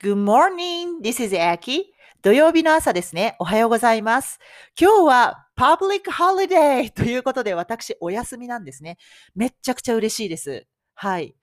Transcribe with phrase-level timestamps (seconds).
[0.00, 1.00] Good morning.
[1.02, 1.84] This is Aki.
[2.20, 3.36] 土曜日の朝ですね。
[3.38, 4.40] おはようございます。
[4.78, 8.98] 今日は Public Holiday ということで私お休みなんですね。
[9.36, 10.66] めっちゃくちゃ嬉しいです。
[10.94, 11.36] はい。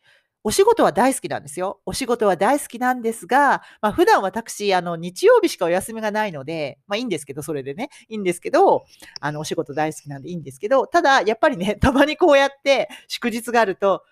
[0.43, 1.79] お仕事は大好きなんですよ。
[1.85, 8.83] お仕事は大好きなんですが、まあ普段私、あの、日曜日しかお休みがないので、まあいいんですけど、それでね、いいんですけど、
[9.21, 14.03] あの、お仕事大好きなんでいいんですけど、ただ、やっぱりね、 たまにこうやって祝日があると、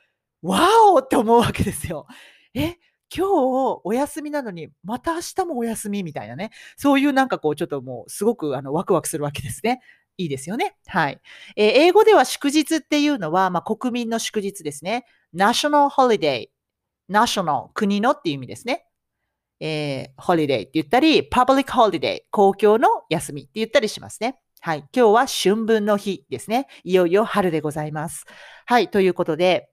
[0.42, 0.62] わ
[0.94, 2.08] おって思うわけですよ。
[2.54, 2.78] え、
[3.16, 6.52] 今日お休みなのに、また明日もお休みみたいなね。
[6.78, 9.82] そういうなんかこう、ちょっともうすごくあのワクワクするわけですね。
[10.18, 10.76] いいですよね。
[10.86, 11.22] はい。
[11.56, 15.06] えー英語では祝日っていうのは、まあ、国民の祝日ですね。
[15.34, 16.50] national holiday。
[17.10, 18.86] national、国のっていう意味ですね。
[19.60, 24.40] えー、holiday って言ったり、public holiday、公共の休みって言ったりしますね。
[24.62, 24.80] はい。
[24.94, 26.68] 今日は春分の日ですね。
[26.84, 28.26] いよいよ春でございます。
[28.66, 28.90] はい。
[28.90, 29.70] ということで、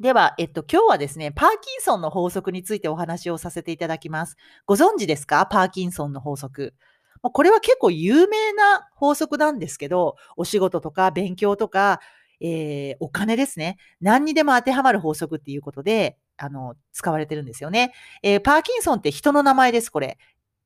[0.00, 4.38] では、えっと、今日はですね、パーキンソンの法則についてお話をさせていただきます。
[4.64, 5.44] ご存知ですか？
[5.44, 6.72] パーキンソンの法則。
[7.20, 12.00] これは結構有名な法則なんですけど、お仕事とか勉強とか、
[12.40, 13.76] えーお金ですね。
[14.00, 17.92] 何にでも当てはまる法則っていうことで、あの、使われてるんですよね。
[18.22, 20.16] えーパーキンソンって人の名前です、これ。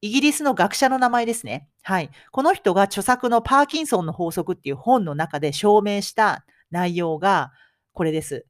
[0.00, 1.66] イギリスの学者の名前ですね。
[1.82, 2.10] はい。
[2.30, 7.50] この人が著作のパーキンソンの法則っていう本の中で証明した内容が
[7.94, 8.46] これです。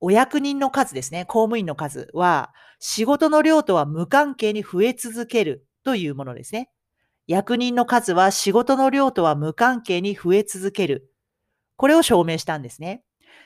[0.00, 1.24] お役人の数ですね。
[1.24, 6.70] 公務員の数は仕事の量とは無関係に増え続けるというものですね。
[7.26, 11.12] 役人の数は仕事の量とは無関係に増え続ける。
[11.76, 13.02] これを証明したんですね。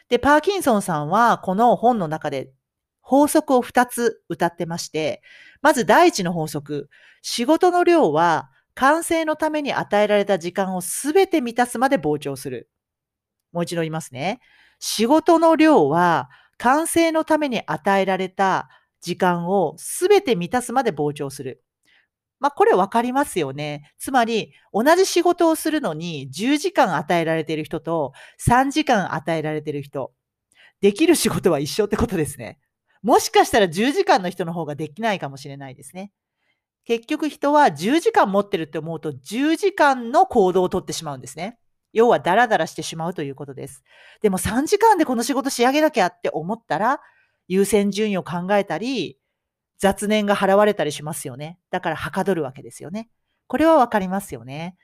[0.08, 2.52] で、パーキンソンさんはこの本の中で
[3.00, 5.22] 法則を2つ歌ってまして、
[5.62, 6.88] まず第一の法則。
[7.22, 12.68] 仕事の量は完成のために与えられた時間をすべて満たすまで膨張する。
[13.52, 14.40] もう一度言いますね。
[14.78, 16.30] 仕事の量は
[16.62, 18.68] 完成のために与えられた
[19.00, 21.64] 時間をすべて満たすまで膨張する。
[22.38, 23.92] まあ、これわかりますよね。
[23.98, 28.12] つまり、同じ仕事をするのに10時間与えられている人と
[28.46, 30.12] 3時間与えられている人。
[30.80, 32.60] できる仕事は一緒ってことですね。
[33.02, 36.12] もしかしたら10時間の人の方ができないかもしれないですね。
[36.84, 41.58] 結局人は10時間持ってるって思うと10時間の行動をとってしまうんですね。
[41.92, 43.82] 要はダラダラしてしまうということです。
[44.22, 47.00] でも3時間でこの仕事仕上げなきゃって思ったら
[47.48, 49.18] 優先順位を考えたり
[49.78, 51.58] 雑念が払われたりしますよね。
[51.70, 53.08] だからはかどるわけですよね。
[53.46, 54.76] これはわかりますよね。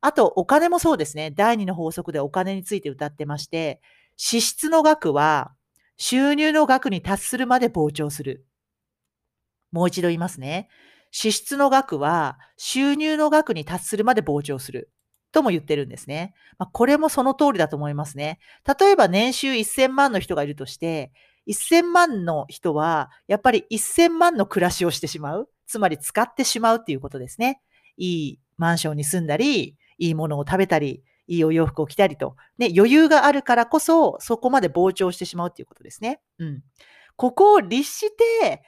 [0.00, 1.30] あとお金もそうですね。
[1.30, 3.80] 第二の法則でお金について歌ってまして
[4.16, 5.52] 支出の額は
[5.96, 8.46] 収入の額に達するまで膨張する。
[9.72, 10.68] もう一度言いますね。
[11.10, 14.90] 支出の額は収入の額に達するまで膨張する。
[15.34, 16.32] とも言ってるんですね。
[16.58, 18.38] まあ、これもその通りだと思いますね。
[18.78, 21.12] 例えば年収1000万の人がいるとして、
[21.48, 25.50] 1000万の人はやっぱり1000万の暮らしをしてしまう。
[25.66, 27.60] つまり使ってしまうっていうことですね。
[27.96, 32.36] いいマンションに住んだり、いいものを食べたり、いいお洋服を着たりと。
[32.58, 36.20] ね、余裕があるからこそ、そこまで膨張してしまうっていうことですね。
[36.38, 36.62] うん。
[37.16, 38.62] ここを律して、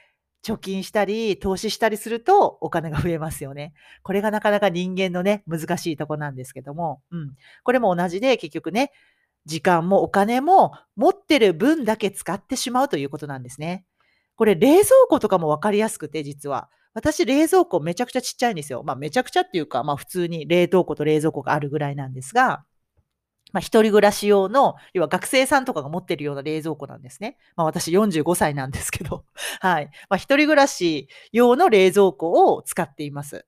[0.47, 3.73] 貯金したり、投資したりするとお金が増えますよね。
[4.01, 7.35] これがなかなか人間のね、難しいとこなんですけども、うん。
[7.63, 8.93] これも同じで結局ね、
[9.45, 13.85] 時間もお金も持ってる分だけ使ってしまうということなんですね。
[14.35, 16.69] これ冷蔵庫とかもわかりやすくて、実は。
[16.93, 18.83] 私、冷蔵庫めちゃくちゃちっちゃいんですよ。
[18.83, 22.65] まあ、めちゃくちゃっていうか、まあ、普通に冷凍庫と冷蔵庫があるぐらいなんですが、
[23.53, 27.37] まあ、一人暮らし用の、要は学生さんとかが持ってるような冷蔵庫なんですね。
[27.55, 29.25] まあ、私45歳なんですけど、
[29.61, 29.85] はい。
[30.09, 33.45] まあ、一人暮らし用の冷蔵庫を使っています。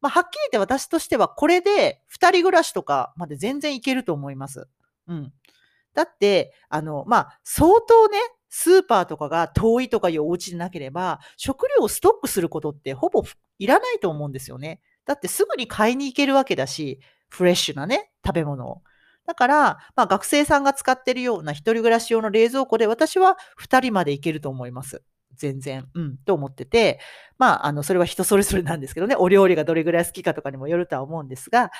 [0.00, 4.68] まあ、はっきり言って私としては、これで二人暮らしとかまで全然いけると思います。
[5.06, 5.32] うん。
[5.94, 8.18] だって、あの、まあ、相当ね、
[8.48, 13.22] スーパーとかが遠いとかいうお家でなければ、食料をストックすることってほぼ
[13.58, 14.80] いらないと思うんですよね。
[15.04, 18.82] だってすぐに買いに行けるわけだし、フレッシュなね、食べ物を。
[19.26, 25.02] だから、まあ学生さんが使ってるような一人暮らし用の冷蔵庫で私は二人までいけると思います。
[25.36, 25.86] 全然。
[25.94, 26.98] うん、と思ってて。
[27.38, 31.70] まあ、あの、それは人それぞれなんですけどね、 お料理がどれぐらい好きかとかにもよるとは思うんですが、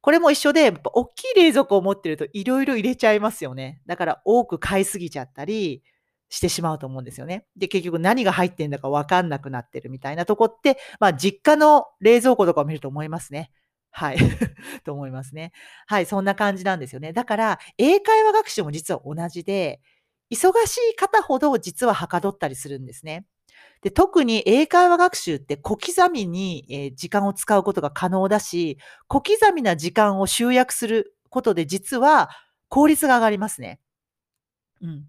[0.00, 3.82] これも一緒で、やっぱ大きい冷蔵庫を持ってるといろいろ入れちゃいますよね。
[3.86, 5.82] だから多く買いすぎちゃったり
[6.28, 7.46] してしまうと思うんですよね。
[7.56, 13.50] で、結局何が入ってんだかわかんなくなってるみたいなとこって、まあ実家の冷蔵庫とかを見ると思いますね。
[13.98, 14.16] はい。
[14.84, 15.52] と思いますね。
[15.88, 16.06] はい。
[16.06, 17.12] そんな感じなんですよね。
[17.12, 19.80] だから、英会話学習も実は同じで、
[20.30, 23.26] 忙しい方ほど実ははかどったりするんですね。
[23.82, 28.78] で特に英会話学習って小刻みに、え時間を使うことが可能だし、
[29.08, 32.30] 小刻みな時間を集約することで実は
[32.68, 33.80] 効率が上がりますね。
[34.80, 35.04] うん、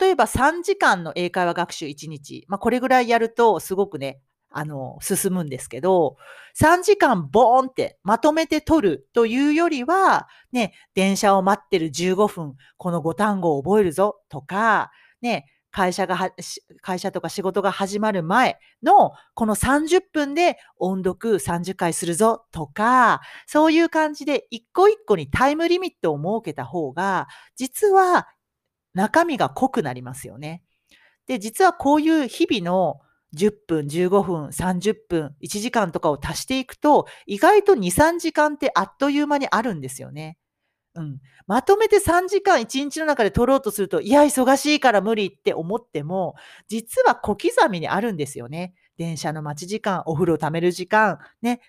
[0.00, 4.20] 例えば3時間の英会話学習1日、まあ、これぐらいやるとすごくね、
[4.50, 6.16] あの、進むんですけど、
[6.60, 14.90] 3時間ボーンってまとめて取るというよりは、ね、電車を待ってる15分、この5単語を覚えるぞとか、
[15.20, 15.46] ね、
[15.76, 16.30] 会社が
[16.80, 28.26] 会社とか仕事が始まる前のこの30分で音読30回するぞとか、そういう感じで一個一個にタイムリミットを設けた方が、実は
[28.94, 30.62] 中身が濃くなりますよね。
[31.26, 33.00] で、実はこういう日々の
[33.32, 40.38] 10分、15分、30分、1時間とかを足していくと、意外と2、3時間ってあっという間にあるんですよね。
[40.96, 41.18] うん。
[41.46, 46.34] まとめて3時間1日の中で取ろうとすると、いや、忙しいから無理って思っても、
[46.68, 48.74] 実は小刻みにあるんですよね。
[48.98, 51.60] 電車の待ち時間、お風呂を貯める時間、ね。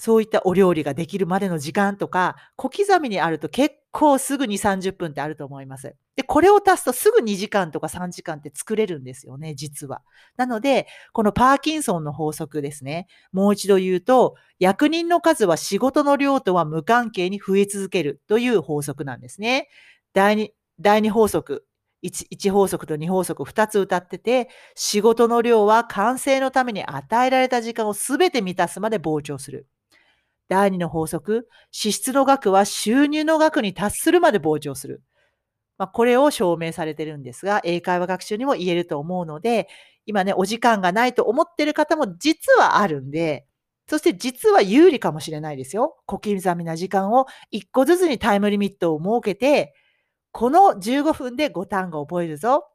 [0.00, 5.94] そういったお料理ができるまでの時間とか、小刻みにあると結構すぐに30分ってあると思います。
[6.16, 10.00] で、これを足すとすぐ2時間とか3時間って作れるんですよね、実は。
[10.38, 13.08] なので、このパーキンソンの法則ですね。
[13.30, 19.68] もう一度言うと、役人の数は仕事の量とは無関係に増え続けるという法則なんですね。
[20.14, 20.48] 第2、
[20.80, 21.66] 第2法則。
[22.02, 29.66] 1, 1法則と2法則2つ歌ってて、仕事の量は完成のために与えられた時間を全て満たすまで膨張する。
[30.50, 35.00] 第二の法則、支出の額は収入の額に達するまで膨張する。
[35.78, 39.68] まあ、これを証明されてるんですが、英会話学習にも言えると思うので、
[40.06, 43.46] 今ね、お時間がないと思ってる方も実はあるんで、
[43.86, 45.96] そして実は有利かもしれないですよ。
[46.06, 49.72] 小刻みな時間を1個ずつにタイムリミットを設けて、
[50.32, 52.66] この15分で5単語を覚えるぞ。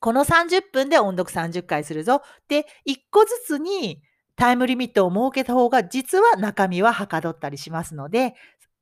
[0.00, 2.22] この30分で音読30回するぞ。
[2.48, 4.00] で、1個ずつに
[4.38, 8.34] タイムリミットを設けた方が実は中身ははかどったりしますので、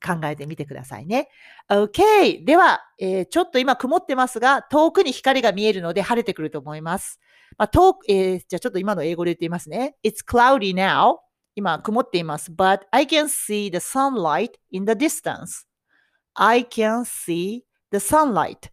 [0.05, 1.31] 考えてみてくださいね。
[1.71, 2.45] OK!
[2.45, 7.19] では、えー、ちょっと今曇ってますが、遠くに光が見えるので晴れてくると思います。
[7.57, 9.97] まあ、遠く、えー、じゃあちょっと今の英語で言ってみますね。
[10.05, 11.17] It's cloudy now.
[11.55, 12.53] 今曇っています。
[12.53, 15.67] But I can see the sunlight in the distance.
[16.35, 18.71] I can see the sunlight.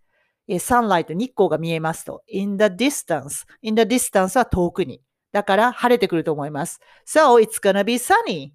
[0.50, 2.24] えー、sunlight 日光が見えますと。
[2.28, 3.46] in the distance.
[3.62, 5.02] in the distance は遠くに。
[5.34, 6.80] だから晴れてくると思います。
[7.06, 8.52] So, it's gonna be sunny.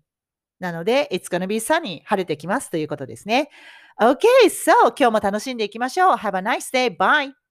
[0.60, 2.00] なので、it's gonna be sunny.
[2.04, 3.50] 晴れてきますということですね。
[4.00, 4.16] Okay,
[4.46, 6.16] so 今日も楽しんでいきましょう.
[6.16, 6.96] Have a nice day.
[6.96, 7.47] Bye.